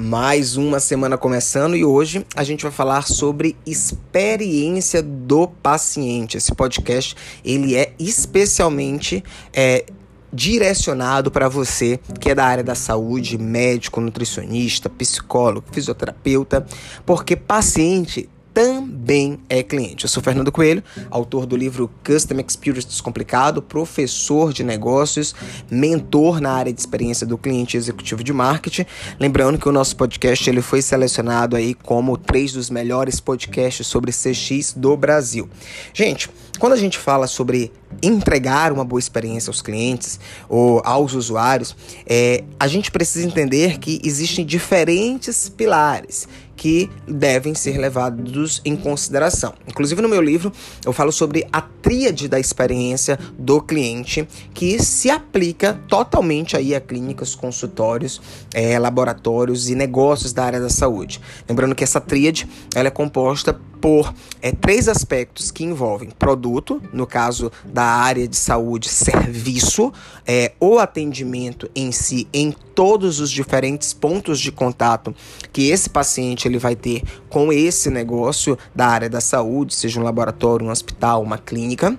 [0.00, 6.36] Mais uma semana começando e hoje a gente vai falar sobre experiência do paciente.
[6.36, 9.86] Esse podcast ele é especialmente é,
[10.32, 16.64] direcionado para você que é da área da saúde, médico, nutricionista, psicólogo, fisioterapeuta,
[17.04, 18.28] porque paciente
[18.58, 20.04] também é cliente.
[20.04, 20.82] Eu sou Fernando Coelho,
[21.12, 25.32] autor do livro Custom Experience Descomplicado, professor de negócios,
[25.70, 28.84] mentor na área de experiência do cliente executivo de marketing.
[29.20, 34.10] Lembrando que o nosso podcast ele foi selecionado aí como três dos melhores podcasts sobre
[34.10, 35.48] CX do Brasil.
[35.94, 37.70] Gente, quando a gente fala sobre
[38.02, 40.18] entregar uma boa experiência aos clientes
[40.48, 46.26] ou aos usuários, é, a gente precisa entender que existem diferentes pilares
[46.58, 49.54] que devem ser levados em consideração.
[49.66, 50.52] Inclusive no meu livro
[50.84, 56.80] eu falo sobre a tríade da experiência do cliente que se aplica totalmente aí a
[56.80, 58.20] clínicas, consultórios,
[58.52, 61.20] é, laboratórios e negócios da área da saúde.
[61.48, 67.06] Lembrando que essa tríade ela é composta por é, três aspectos que envolvem produto, no
[67.06, 69.92] caso da área de saúde, serviço,
[70.26, 75.14] é, o atendimento em si, em todos os diferentes pontos de contato
[75.52, 80.04] que esse paciente ele vai ter com esse negócio da área da saúde, seja um
[80.04, 81.98] laboratório, um hospital, uma clínica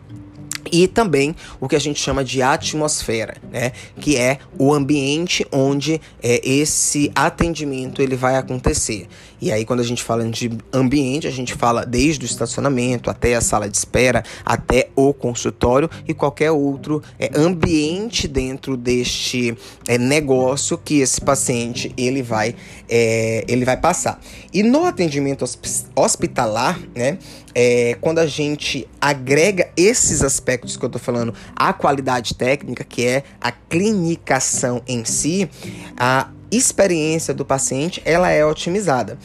[0.72, 3.72] e também o que a gente chama de atmosfera, né?
[4.00, 9.08] Que é o ambiente onde é, esse atendimento ele vai acontecer.
[9.42, 13.36] E aí quando a gente fala de ambiente, a gente fala desde o estacionamento até
[13.36, 19.56] a sala de espera, até o consultório e qualquer outro é, ambiente dentro deste
[19.88, 22.56] é, negócio que esse paciente ele vai
[22.88, 24.20] é, ele vai passar.
[24.54, 25.46] E no atendimento
[25.96, 27.18] hospitalar, né?
[27.56, 33.06] É, quando a gente agrega esses aspectos que eu estou falando à qualidade técnica, que
[33.06, 35.50] é a clinicação em si,
[35.98, 39.18] a experiência do paciente ela é otimizada.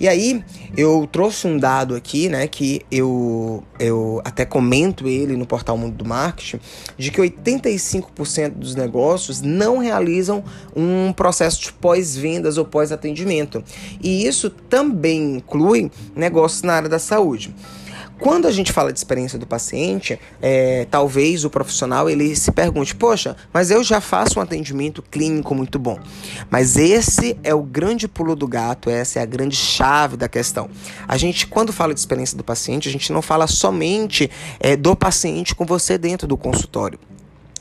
[0.00, 0.44] E aí
[0.76, 5.94] eu trouxe um dado aqui, né, que eu, eu até comento ele no portal Mundo
[5.94, 6.60] do Marketing,
[6.98, 10.42] de que 85% dos negócios não realizam
[10.74, 13.62] um processo de pós-vendas ou pós-atendimento.
[14.02, 17.54] E isso também inclui negócios na área da saúde.
[18.22, 22.94] Quando a gente fala de experiência do paciente, é, talvez o profissional ele se pergunte:
[22.94, 25.98] poxa, mas eu já faço um atendimento clínico muito bom.
[26.48, 30.70] Mas esse é o grande pulo do gato, essa é a grande chave da questão.
[31.08, 34.30] A gente, quando fala de experiência do paciente, a gente não fala somente
[34.60, 37.00] é, do paciente com você dentro do consultório.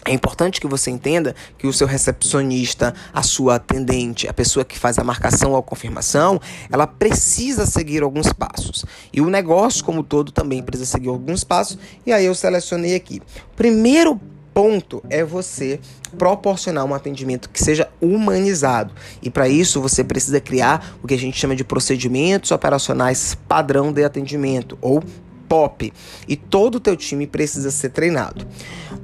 [0.06, 4.78] É importante que você entenda que o seu recepcionista, a sua atendente, a pessoa que
[4.78, 6.42] faz a marcação ou confirmação,
[6.72, 8.84] ela precisa seguir alguns passos.
[9.14, 11.78] E o negócio, como todo, também precisa seguir alguns passos.
[12.06, 13.22] E aí eu selecionei aqui.
[13.56, 14.20] Primeiro
[14.54, 15.80] ponto é você
[16.18, 18.94] proporcionar um atendimento que seja humanizado.
[19.22, 23.94] E para isso você precisa criar o que a gente chama de procedimentos operacionais padrão
[23.94, 25.04] de atendimento ou
[25.52, 25.92] pop
[26.30, 28.48] e todo o teu time precisa ser treinado.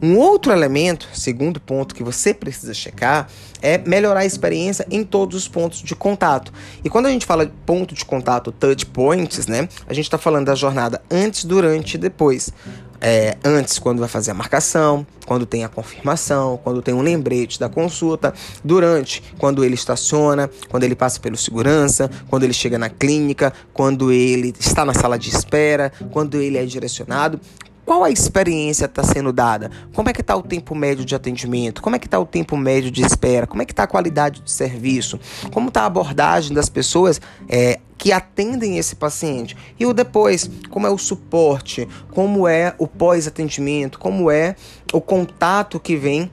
[0.01, 3.27] Um outro elemento, segundo ponto que você precisa checar,
[3.61, 6.53] é melhorar a experiência em todos os pontos de contato.
[6.85, 9.67] E quando a gente fala de ponto de contato, touch points, né?
[9.87, 12.53] A gente está falando da jornada antes, durante e depois
[13.01, 17.59] é, antes, quando vai fazer a marcação, quando tem a confirmação, quando tem um lembrete
[17.59, 22.89] da consulta, durante, quando ele estaciona, quando ele passa pelo segurança, quando ele chega na
[22.89, 27.39] clínica, quando ele está na sala de espera, quando ele é direcionado.
[27.87, 29.71] Qual a experiência está sendo dada?
[29.93, 31.81] Como é que está o tempo médio de atendimento?
[31.81, 33.47] Como é que está o tempo médio de espera?
[33.47, 35.17] Como é que está a qualidade de serviço?
[35.53, 39.55] Como está a abordagem das pessoas é, que atendem esse paciente?
[39.79, 41.87] E o depois, como é o suporte?
[42.11, 43.97] Como é o pós-atendimento?
[43.99, 44.57] Como é
[44.91, 46.29] o contato que vem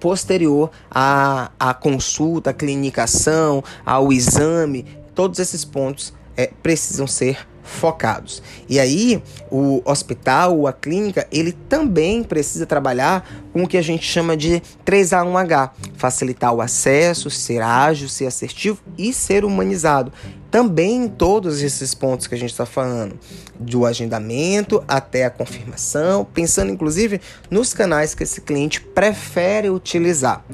[0.00, 4.86] posterior à, à consulta, à clinicação, ao exame?
[5.14, 8.42] Todos esses pontos é, precisam ser focados.
[8.68, 14.04] E aí, o hospital, a clínica, ele também precisa trabalhar com o que a gente
[14.04, 20.12] chama de 3A1H, facilitar o acesso, ser ágil, ser assertivo e ser humanizado.
[20.50, 23.18] Também em todos esses pontos que a gente está falando,
[23.58, 27.20] do agendamento até a confirmação, pensando inclusive
[27.50, 30.44] nos canais que esse cliente prefere utilizar.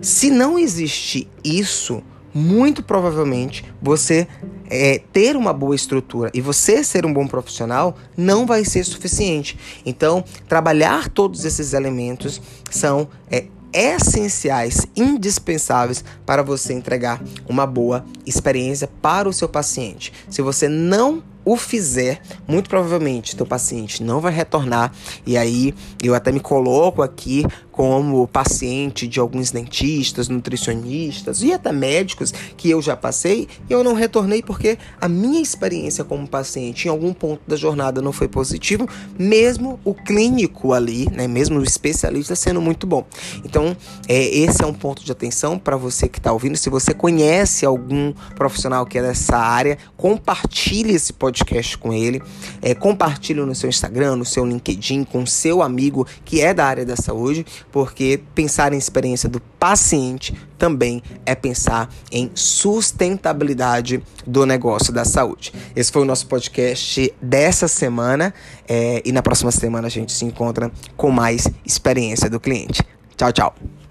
[0.00, 2.02] Se não existe isso,
[2.34, 4.26] muito provavelmente você
[4.68, 9.56] é, ter uma boa estrutura e você ser um bom profissional não vai ser suficiente.
[9.86, 18.88] Então, trabalhar todos esses elementos são é, essenciais, indispensáveis para você entregar uma boa experiência
[19.00, 20.12] para o seu paciente.
[20.28, 24.92] Se você não o fizer, muito provavelmente teu paciente não vai retornar.
[25.26, 27.44] E aí eu até me coloco aqui
[27.74, 33.82] como paciente de alguns dentistas, nutricionistas e até médicos que eu já passei e eu
[33.82, 38.28] não retornei porque a minha experiência como paciente em algum ponto da jornada não foi
[38.28, 38.88] positivo,
[39.18, 43.04] mesmo o clínico ali, né, mesmo o especialista sendo muito bom.
[43.44, 43.76] Então,
[44.08, 46.56] é, esse é um ponto de atenção para você que está ouvindo.
[46.56, 52.22] Se você conhece algum profissional que é dessa área, compartilhe esse podcast com ele,
[52.62, 56.86] é, compartilhe no seu Instagram, no seu LinkedIn, com seu amigo que é da área
[56.86, 64.92] da saúde porque pensar em experiência do paciente também é pensar em sustentabilidade do negócio
[64.92, 65.52] da saúde.
[65.74, 68.32] Esse foi o nosso podcast dessa semana
[68.68, 72.82] é, e na próxima semana a gente se encontra com mais experiência do cliente.
[73.16, 73.83] Tchau, tchau.